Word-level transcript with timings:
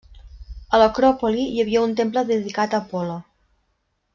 A 0.77 0.79
l'acròpoli 0.83 1.45
hi 1.49 1.61
havia 1.65 1.83
un 1.89 1.93
temple 2.01 2.25
dedicat 2.33 2.77
a 2.77 2.81
Apol·lo. 2.85 3.19